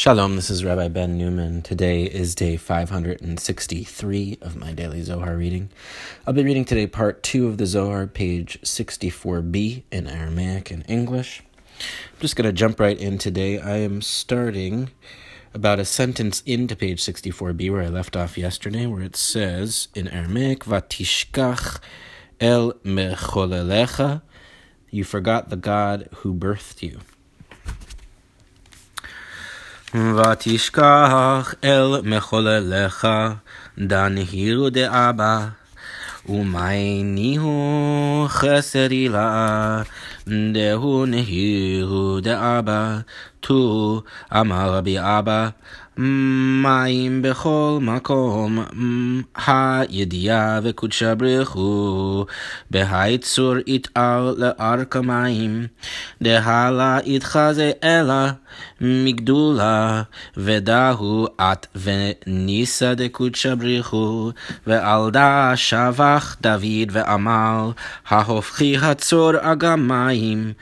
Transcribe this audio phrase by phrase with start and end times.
[0.00, 1.60] Shalom, this is Rabbi Ben Newman.
[1.60, 5.68] Today is day 563 of my daily Zohar reading.
[6.26, 11.42] I'll be reading today part 2 of the Zohar, page 64b in Aramaic and English.
[11.66, 13.60] I'm just going to jump right in today.
[13.60, 14.88] I am starting
[15.52, 20.08] about a sentence into page 64b where I left off yesterday, where it says in
[20.08, 21.78] Aramaic, Vatishkach
[22.40, 24.22] el mecholelecha,
[24.90, 27.00] you forgot the God who birthed you.
[29.94, 33.08] ותשכח אל מחוללך,
[33.78, 35.46] דנהירו דאבא,
[36.28, 39.82] ומעיניהו חסרי לה,
[40.52, 42.98] דהו נהירו דאבא,
[43.40, 45.48] תו אמר רבי אבא,
[45.96, 48.64] מים בכל מקום,
[49.46, 52.26] הידיעה וקודשה ברכו,
[52.70, 55.66] בהיצור יתער לארק המים,
[56.22, 58.32] דהלה יתחזה אלה
[58.80, 60.02] מגדולה,
[60.36, 64.30] ודהו את וניסה דקודשה ברכו,
[64.66, 67.70] ועל דה שבח דוד ואמר,
[68.08, 70.52] ההופכי הצור אגם מים,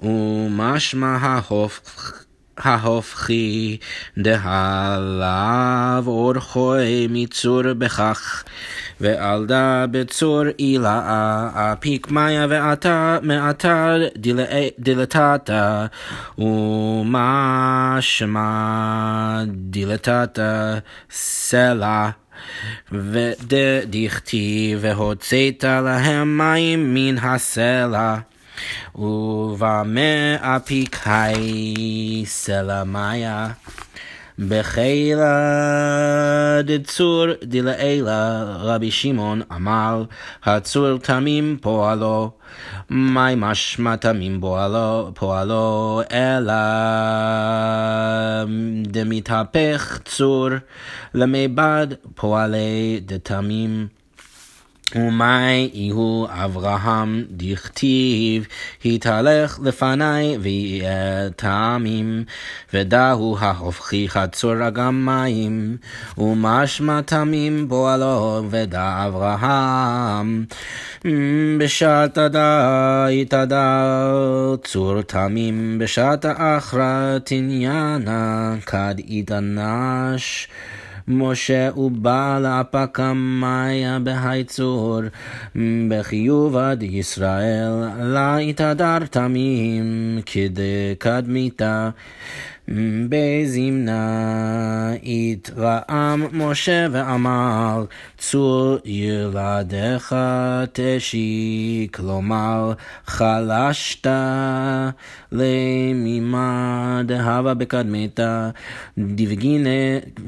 [0.00, 2.23] ומשמע ההופכי
[2.58, 3.76] ההופכי
[4.18, 8.44] דהלאו אורחוי מצור בכך
[9.00, 14.02] ועל דה בצור אילאה אפיק מאיה ועתה מאתר
[14.78, 15.86] דילתתה
[16.38, 17.22] ומשמע
[19.46, 20.78] דילתתה
[21.10, 22.08] סלע
[22.92, 28.16] ודכתיב והוצאת להם מים מן הסלע
[28.94, 33.48] ובמה אפיקאי סלמיה
[34.38, 35.32] בחילה
[36.64, 40.04] דצור דלעילה רבי שמעון אמר
[40.44, 42.30] הצור תמים פועלו
[42.90, 44.40] מי משמע תמים
[45.14, 46.54] פועלו אלא
[48.82, 50.48] דמתהפך צור
[51.14, 53.86] למיבד פועלי דתמים
[54.94, 58.46] ומאי יהו אברהם דכתיב,
[58.84, 62.24] התהלך לפניי ויהיה טעמים,
[62.74, 65.76] ודהו ההופכי חצור אגם מים,
[66.18, 70.44] ומשמע תמים פועלו ודע אברהם.
[71.58, 73.86] בשעת הדה יתהדה
[74.64, 80.48] צור תמים, בשעת האחרא תניאנה כד יתנש.
[81.08, 83.98] משה ובא לאפקא מאיה
[85.88, 87.70] בחיוב עד ישראל,
[88.00, 91.90] לה התהדר תמים כדקדמיתה.
[93.08, 97.84] בזמנה התרעם משה ואמר,
[98.18, 100.14] צור ילדיך
[100.72, 102.72] תשי, כלומר
[103.06, 104.06] חלשת
[105.32, 108.50] למימה דהבה בקדמתה,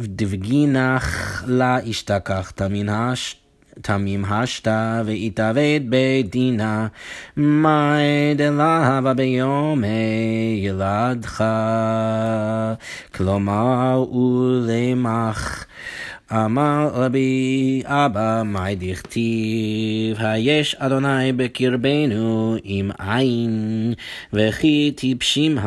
[0.01, 3.46] דבגינך לה השתכחת מן השת.
[3.83, 6.87] תמים השתה והתאבד בדינה,
[7.37, 11.45] מאי דלהבה ביומי ילדך,
[13.15, 15.67] כלומר ולמח.
[16.33, 23.95] אמר רבי אבא, מאי דכתיב, היש אדוני בקרבנו עם עין,
[24.33, 25.59] וכי טיפשים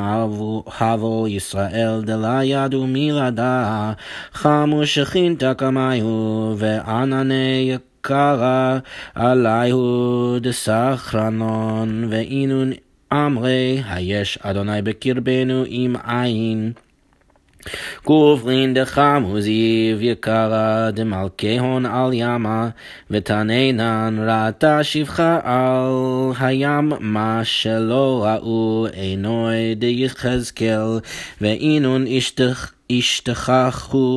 [0.79, 3.93] הבו ישראל דלה ידו מלדה,
[4.33, 8.79] חמו שכינתה כמיהו, וענני קרא
[9.15, 12.71] עליהו דסחרנון, ואינון
[13.13, 16.71] אמרי, היש אדוני בקרבנו עם עין.
[18.05, 22.69] גופלין דחמו זיו יקרה דמלכי הון על ימה,
[23.11, 30.99] ותננן ראתה שפחה על הים, מה שלא ראו עינוי דיחזקאל,
[31.41, 34.09] ואינון אשתך השתכחו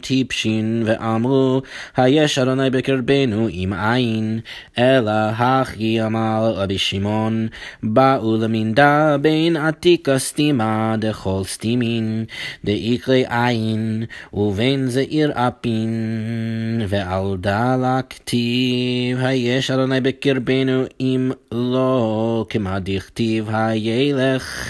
[0.00, 1.62] טיפשין ואמרו,
[1.96, 4.40] היש אדוני בקרבנו עם עין,
[4.78, 7.48] אלא הכי אמר רבי שמעון,
[7.82, 12.24] באו למינדה בין עתיקה סתימה דכל סתימין,
[12.64, 23.48] דאיקרי עין, ובין זעיר אפין, ועל דלה כתיב, היש אדוני בקרבנו אם לא, כמה דכתיב,
[23.52, 24.66] הילך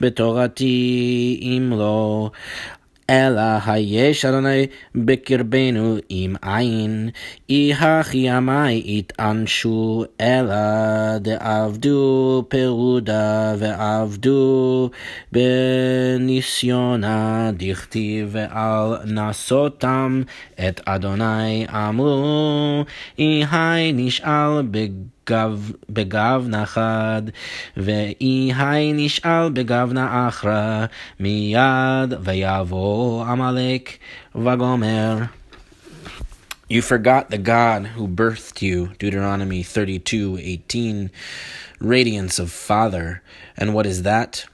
[0.00, 2.30] בתורתי אם לא.
[3.10, 7.10] אלא היש אדוני בקרבנו עם עין,
[7.50, 10.54] אי הכי ימי יתענשו, אלא
[11.18, 14.90] דעבדו פירודה ועבדו
[16.22, 20.22] בניסיונה, דכתיב ועל נסותם
[20.68, 22.84] את אדוני אמרו,
[23.18, 24.62] אי היי נשאל
[25.29, 25.53] בג...
[25.89, 27.21] בגוונה חד,
[27.77, 30.85] ואי היי נשאל בגוונה אחרא,
[31.19, 33.97] מיד ויבוא עמלק
[34.35, 35.17] וגומר.
[36.69, 41.11] You forgot the God who birthed you, Deuteronomy 32 18,
[41.81, 43.21] radiance of Father.
[43.57, 44.45] And what is that?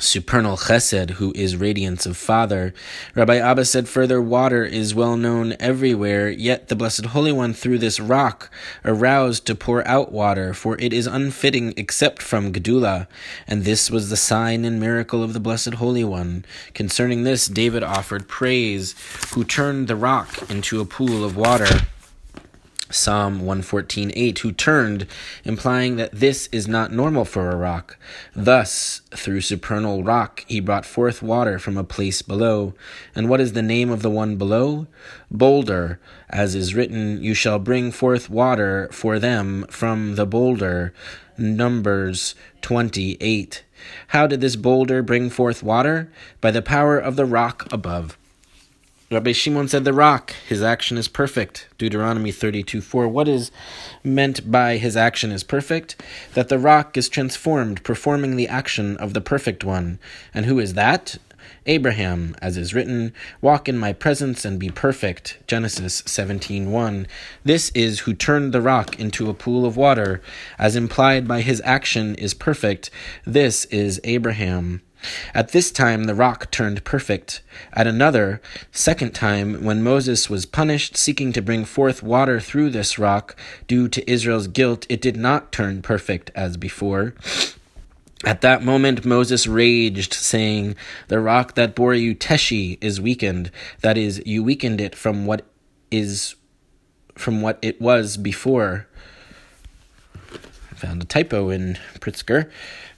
[0.00, 2.74] Supernal chesed, who is radiance of Father.
[3.14, 7.78] Rabbi Abba said further, water is well known everywhere, yet the Blessed Holy One through
[7.78, 8.50] this rock
[8.84, 13.06] aroused to pour out water, for it is unfitting except from Gedula.
[13.46, 16.44] And this was the sign and miracle of the Blessed Holy One.
[16.74, 18.94] Concerning this, David offered praise,
[19.34, 21.86] who turned the rock into a pool of water.
[22.92, 25.06] Psalm 114.8, who turned,
[25.44, 27.96] implying that this is not normal for a rock.
[28.34, 32.74] Thus, through supernal rock, he brought forth water from a place below.
[33.14, 34.86] And what is the name of the one below?
[35.30, 35.98] Boulder,
[36.30, 40.92] as is written, You shall bring forth water for them from the boulder.
[41.38, 43.64] Numbers 28.
[44.08, 46.12] How did this boulder bring forth water?
[46.40, 48.16] By the power of the rock above.
[49.12, 51.68] Rabbi Shimon said the rock, his action is perfect.
[51.76, 53.06] Deuteronomy 32 4.
[53.06, 53.50] What is
[54.02, 56.02] meant by his action is perfect?
[56.32, 59.98] That the rock is transformed, performing the action of the perfect one.
[60.32, 61.18] And who is that?
[61.66, 63.12] Abraham, as is written,
[63.42, 65.36] walk in my presence and be perfect.
[65.46, 67.06] Genesis 17:1.
[67.44, 70.22] This is who turned the rock into a pool of water,
[70.58, 72.88] as implied by his action is perfect.
[73.26, 74.80] This is Abraham.
[75.34, 77.42] At this time the rock turned perfect.
[77.72, 78.40] At another,
[78.70, 83.88] second time, when Moses was punished, seeking to bring forth water through this rock, due
[83.88, 87.14] to Israel's guilt, it did not turn perfect as before.
[88.24, 90.76] At that moment Moses raged, saying,
[91.08, 93.50] The rock that bore you Teshi is weakened.
[93.80, 95.44] That is, you weakened it from what
[95.90, 96.36] is
[97.14, 98.86] from what it was before.
[100.24, 102.50] I found a typo in Pritzker.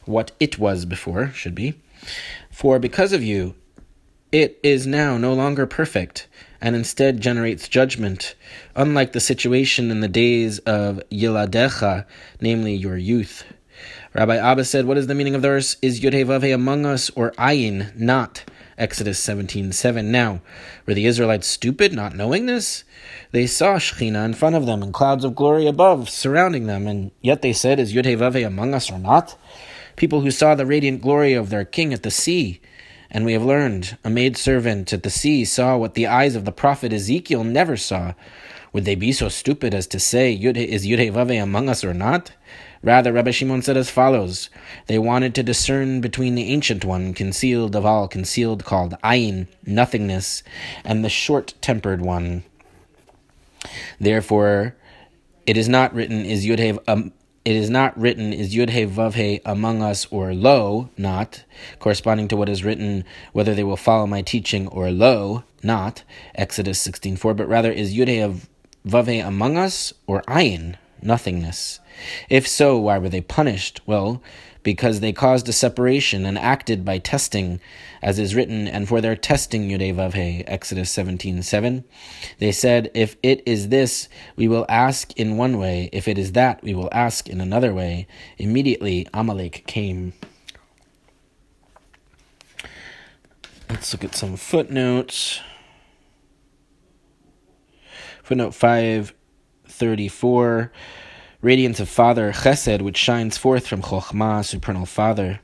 [0.05, 1.75] What it was before should be.
[2.51, 3.55] For because of you,
[4.33, 6.27] it is now no longer perfect,
[6.61, 8.35] and instead generates judgment,
[8.75, 12.05] unlike the situation in the days of Yiladecha,
[12.41, 13.45] namely your youth.
[14.13, 15.77] Rabbi Abba said, What is the meaning of the verse?
[15.83, 18.45] Is Yudhevave among us or Ayin not?
[18.77, 20.11] Exodus 17 7.
[20.11, 20.41] Now,
[20.87, 22.83] were the Israelites stupid, not knowing this?
[23.31, 27.13] They saw Shekhinah in front of them and clouds of glory above, surrounding them, and
[27.21, 29.37] yet they said, Is Yudhevave among us or not?
[29.97, 32.61] People who saw the radiant glory of their king at the sea.
[33.11, 36.53] And we have learned a maidservant at the sea saw what the eyes of the
[36.53, 38.15] prophet Ezekiel never saw.
[38.73, 42.33] Would they be so stupid as to say, Is Yudhe among us or not?
[42.83, 44.51] Rather, Rabbi Shimon said as follows
[44.89, 50.43] They wanted to discern between the ancient one, concealed of all concealed, called Ayin, nothingness,
[50.85, 52.43] and the short tempered one.
[54.01, 54.75] Therefore,
[55.47, 57.13] it is not written, Is Yudhe um,
[57.45, 61.45] it is not written is Yud He Vav He among us or lo, not,
[61.79, 66.05] corresponding to what is written, whether they will follow my teaching or lo, not,
[66.35, 68.41] Exodus 16.4, but rather is Yud He
[68.89, 71.81] Vav He among us or ayin, nothingness.
[72.29, 73.81] If so, why were they punished?
[73.87, 74.23] Well,
[74.65, 77.61] because they caused a separation and acted by testing,
[78.03, 81.85] as is written, and for their testing, Yudevavhe, Exodus 17 7.
[82.39, 86.33] They said, If it is this, we will ask in one way, if it is
[86.33, 88.07] that, we will ask in another way.
[88.39, 90.15] Immediately, Amalek came.
[93.69, 95.41] Let's look at some footnotes.
[98.23, 98.55] Footnote
[99.75, 100.71] 534
[101.43, 105.41] radiance of Father, Chesed, which shines forth from Chokhmah, supernal Father.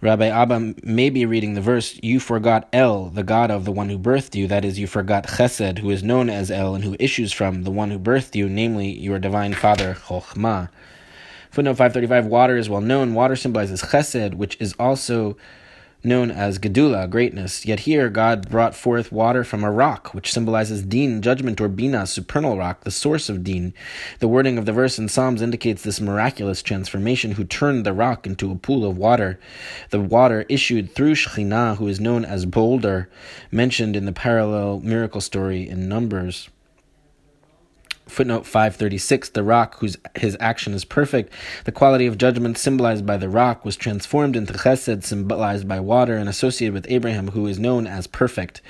[0.00, 3.88] Rabbi Abba may be reading the verse, You forgot El, the God of the one
[3.88, 6.94] who birthed you, that is, you forgot Chesed, who is known as El and who
[7.00, 10.68] issues from the one who birthed you, namely your divine Father, Chokhmah.
[11.50, 13.14] Footnote 535 Water is well known.
[13.14, 15.36] Water symbolizes Chesed, which is also
[16.04, 17.64] known as Gedula, greatness.
[17.64, 22.06] Yet here God brought forth water from a rock, which symbolizes Din, judgment, or Bina,
[22.06, 23.72] supernal rock, the source of Din.
[24.18, 28.26] The wording of the verse in Psalms indicates this miraculous transformation who turned the rock
[28.26, 29.38] into a pool of water.
[29.90, 33.08] The water issued through Shekhinah, who is known as Boulder,
[33.50, 36.48] mentioned in the parallel miracle story in Numbers.
[38.12, 41.32] Footnote 536 The rock, whose his action is perfect,
[41.64, 46.16] the quality of judgment symbolized by the rock, was transformed into chesed, symbolized by water,
[46.18, 48.60] and associated with Abraham, who is known as perfect,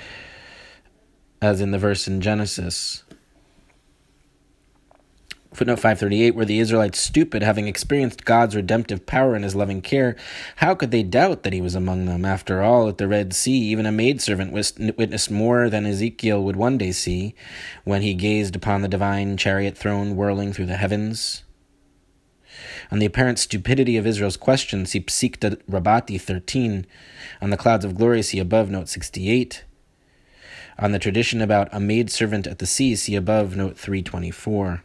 [1.41, 3.02] as in the verse in Genesis.
[5.55, 10.15] Footnote 538 Were the Israelites stupid, having experienced God's redemptive power and his loving care?
[10.57, 12.25] How could they doubt that he was among them?
[12.25, 16.77] After all, at the Red Sea, even a maidservant witnessed more than Ezekiel would one
[16.77, 17.35] day see
[17.83, 21.43] when he gazed upon the divine chariot throne whirling through the heavens.
[22.91, 26.85] On the apparent stupidity of Israel's question, see Psikta Rabati 13.
[27.41, 29.63] On the clouds of glory, see above, note 68.
[30.79, 34.83] On the tradition about a maidservant at the sea, see above, note 324.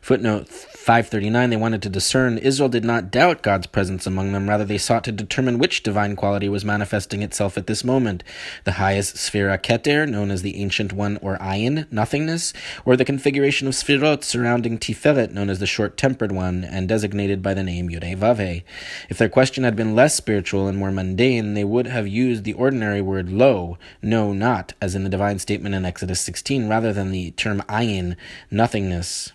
[0.00, 2.38] Footnote 539 They wanted to discern.
[2.38, 6.16] Israel did not doubt God's presence among them, rather, they sought to determine which divine
[6.16, 8.24] quality was manifesting itself at this moment
[8.64, 12.52] the highest sefirah Keter, known as the Ancient One or Ayin, nothingness,
[12.84, 17.42] or the configuration of sefirot surrounding Tiferet, known as the Short Tempered One, and designated
[17.42, 18.62] by the name Yudei Vave.
[19.08, 22.54] If their question had been less spiritual and more mundane, they would have used the
[22.54, 27.10] ordinary word lo, no, not, as in the divine statement in Exodus 16, rather than
[27.10, 28.16] the term Ayin,
[28.50, 29.32] nothingness.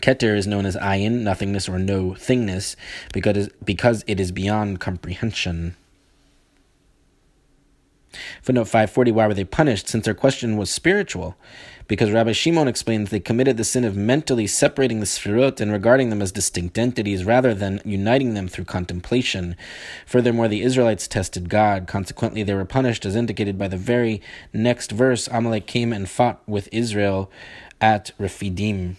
[0.00, 2.76] Keter is known as ayin, nothingness or no thingness,
[3.12, 5.76] because, because it is beyond comprehension.
[8.42, 9.88] Footnote 540 Why were they punished?
[9.88, 11.36] Since their question was spiritual.
[11.86, 16.10] Because Rabbi Shimon explains they committed the sin of mentally separating the Sefirot and regarding
[16.10, 19.56] them as distinct entities rather than uniting them through contemplation.
[20.06, 21.88] Furthermore, the Israelites tested God.
[21.88, 26.40] Consequently, they were punished as indicated by the very next verse Amalek came and fought
[26.46, 27.28] with Israel
[27.80, 28.96] at Rephidim.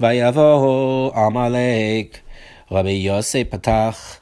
[0.00, 2.18] ויבואו עמלק,
[2.70, 4.16] רבי יוסי פתח,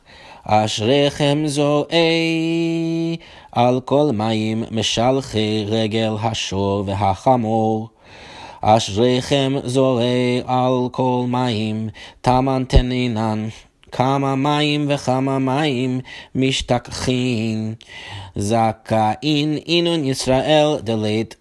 [0.44, 3.16] אשריכם זועי,
[3.52, 7.88] על כל מים משלחי רגל השור והחמור.
[8.60, 11.88] אשריכם זורעי על כל מים,
[12.20, 13.48] תמן תנינן.
[13.92, 16.00] כמה מים וכמה מים
[16.34, 17.74] משתכחין.
[18.36, 21.36] זכאין אינון ישראל דלית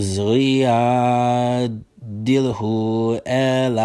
[0.00, 1.66] זריעה
[2.02, 3.82] דילהו אלא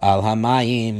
[0.00, 0.94] על המים,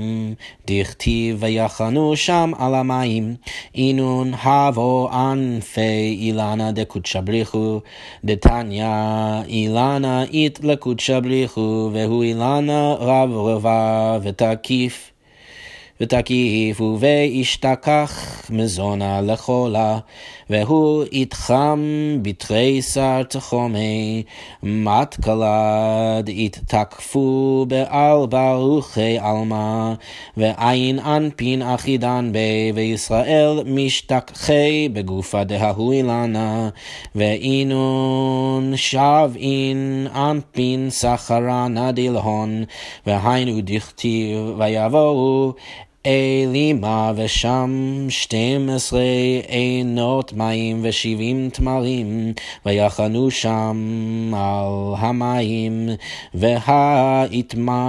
[0.67, 3.35] דכתיב ויחנו שם על המים,
[3.75, 7.81] אינון הבו ענפי אילנה דקודשא בריחו,
[8.25, 8.89] דתניא
[9.49, 15.13] אילנה אית לקודשא בריחו, והוא אילנה רב רבה ותקיף.
[16.01, 19.99] ותקיפו וישתכח מזונה לחולה,
[20.51, 21.81] והוא יתחם
[22.23, 24.23] בתריסר תחומי,
[24.63, 29.95] מתקלד יתתקפו בעל ברוכי עלמא,
[30.37, 36.69] ועין אנפין אחידן בי, וישראל משתכחי בגופה דההוא אילנה,
[37.15, 38.75] ואינון
[39.37, 42.65] אין אנפין סחרה נדילהון,
[43.07, 45.55] והיינו דכתיב ויבואו
[46.07, 49.01] אלימה ושם שתים עשרה
[49.49, 52.33] עינות מים ושבעים תמרים
[52.67, 53.77] ויחנו שם
[54.37, 55.89] על המים
[56.35, 57.87] והאיתמר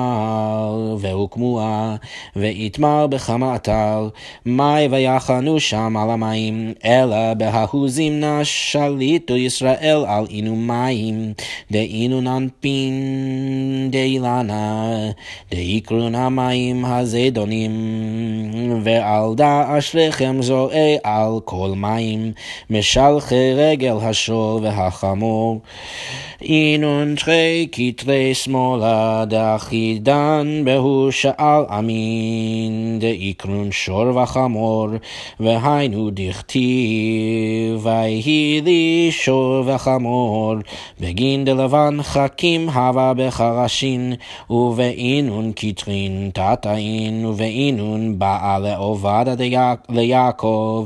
[1.00, 1.96] והוקמוה
[2.36, 4.10] ואיתמר בכמה אתר
[4.46, 11.34] מי ויחנו שם על המים אלא בההוא זימנה שליטו ישראל על אינו מים
[11.72, 12.94] דאינו ננפין
[13.92, 14.96] דאילנה
[15.52, 18.07] דאיקרון המים הזדונים
[18.84, 22.32] ועל דא אשריכם זועי על כל מים,
[22.70, 25.60] משלחי רגל השור והחמור.
[26.42, 34.88] אינון תרי כתרי שמאלה דחידן בהו שאל אמין דאיקרון שור וחמור
[35.40, 40.56] והיינו דכתיב ויהי לי שור וחמור
[41.00, 44.14] בגין דלבן חכים הווה בחרשין
[44.50, 47.87] ובאינון כתרין תתאין ובאינון
[48.17, 49.34] באה לעובדה
[49.89, 50.86] ליעקב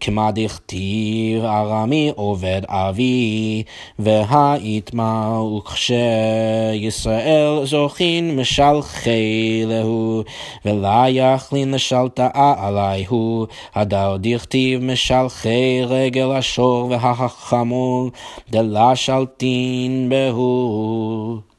[0.00, 3.62] כמה דכתיב ארמי עובד אבי
[3.98, 10.22] והאיתמר וכשישראל זוכין משלחי להו
[10.64, 13.46] ולא יכלין לשלטאה עליהו.
[13.74, 18.10] הדר דכתיב משלחי רגל השור והחמור
[18.50, 21.51] דלה שלטין בהו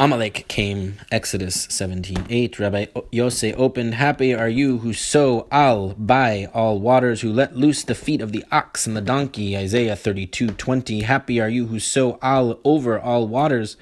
[0.00, 2.58] Amalek came, Exodus 17:8.
[2.58, 7.82] Rabbi Yosef opened, Happy are you who sow al by all waters, who let loose
[7.82, 9.54] the feet of the ox and the donkey.
[9.58, 11.02] Isaiah 32:20.
[11.02, 13.76] Happy are you who sow al over all waters.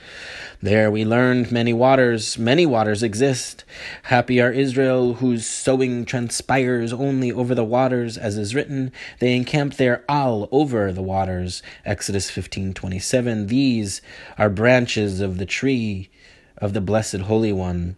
[0.61, 3.63] There we learned many waters, many waters exist.
[4.03, 9.77] Happy are Israel whose sowing transpires only over the waters, as is written, they encamp
[9.77, 11.63] their al over the waters.
[11.85, 13.47] Exodus 15:27.
[13.47, 14.03] These
[14.37, 16.08] are branches of the tree
[16.61, 17.97] of the Blessed Holy One.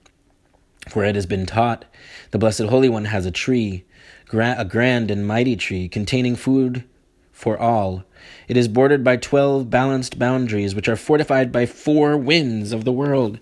[0.88, 1.84] For it has been taught,
[2.30, 3.84] the Blessed Holy One has a tree
[4.32, 6.84] a grand and mighty tree containing food
[7.32, 8.04] for all.
[8.48, 12.92] It is bordered by twelve balanced boundaries, which are fortified by four winds of the
[12.92, 13.40] world.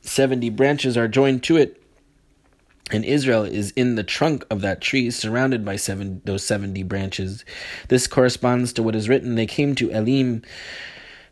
[0.00, 1.82] Seventy branches are joined to it,
[2.90, 7.44] and Israel is in the trunk of that tree, surrounded by seven those seventy branches.
[7.88, 10.42] This corresponds to what is written: They came to Elim,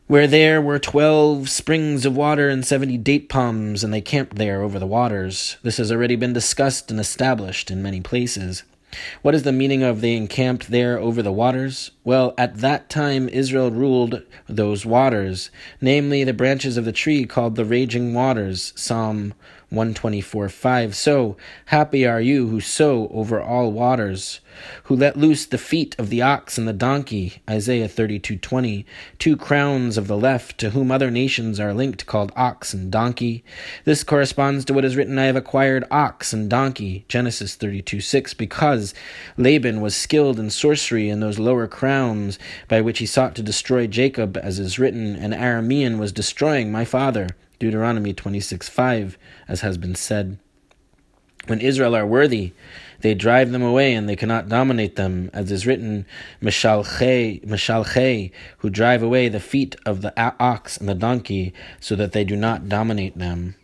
[0.07, 4.63] where there were twelve springs of water and seventy date palms, and they camped there
[4.63, 5.57] over the waters.
[5.63, 8.63] This has already been discussed and established in many places.
[9.21, 11.91] What is the meaning of they encamped there over the waters?
[12.05, 17.57] Well, at that time Israel ruled those waters, namely the branches of the tree called
[17.57, 18.73] the raging waters.
[18.77, 19.35] Psalm
[19.77, 20.97] 124 5.
[20.97, 24.41] So happy are you who sow over all waters,
[24.85, 27.43] who let loose the feet of the ox and the donkey.
[27.49, 28.87] Isaiah 32 20.
[29.19, 33.45] Two crowns of the left, to whom other nations are linked, called ox and donkey.
[33.85, 37.05] This corresponds to what is written, I have acquired ox and donkey.
[37.09, 38.35] Genesis 32 6.
[38.35, 38.95] Because
[39.37, 43.87] Laban was skilled in sorcery in those lower crowns by which he sought to destroy
[43.87, 47.29] Jacob, as is written, an Aramean was destroying my father.
[47.59, 50.39] Deuteronomy 26 5, as has been said.
[51.47, 52.53] When Israel are worthy,
[53.01, 56.07] they drive them away and they cannot dominate them, as is written,
[56.43, 62.25] Meshalche, who drive away the feet of the ox and the donkey, so that they
[62.25, 63.55] do not dominate them.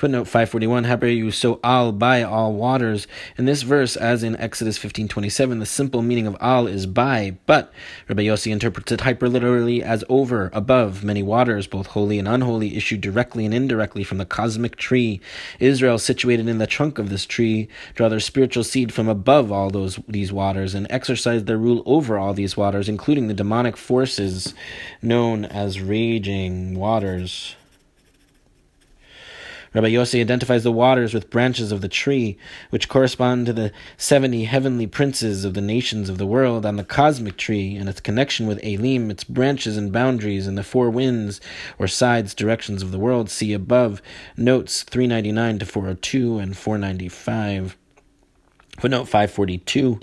[0.00, 3.06] Footnote 541, Haber you so al by all waters.
[3.36, 7.70] In this verse, as in Exodus 15.27, the simple meaning of al is by, but
[8.08, 12.96] Rabbi Yossi interprets it hyperliterally as over, above, many waters, both holy and unholy, issue
[12.96, 15.20] directly and indirectly from the cosmic tree.
[15.58, 19.68] Israel, situated in the trunk of this tree, draw their spiritual seed from above all
[19.68, 24.54] those these waters and exercise their rule over all these waters, including the demonic forces
[25.02, 27.54] known as raging waters.
[29.72, 32.36] Rabbi Yossi identifies the waters with branches of the tree,
[32.70, 36.82] which correspond to the seventy heavenly princes of the nations of the world on the
[36.82, 41.40] cosmic tree and its connection with Elim, its branches and boundaries, and the four winds
[41.78, 43.30] or sides directions of the world.
[43.30, 44.02] See above
[44.36, 47.76] notes 399 to 402 and 495.
[48.80, 50.00] Footnote 542,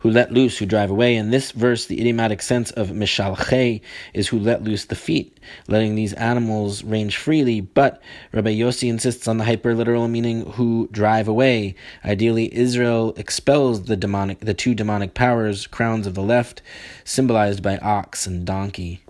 [0.00, 1.16] who let loose, who drive away.
[1.16, 3.80] In this verse, the idiomatic sense of mishalche
[4.12, 7.62] is who let loose the feet, letting these animals range freely.
[7.62, 11.74] But Rabbi Yossi insists on the hyperliteral meaning who drive away.
[12.04, 16.60] Ideally, Israel expels the demonic, the two demonic powers, crowns of the left,
[17.04, 19.00] symbolized by ox and donkey.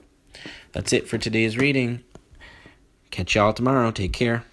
[0.70, 2.04] That's it for today's reading.
[3.10, 3.90] Catch y'all tomorrow.
[3.90, 4.44] Take care.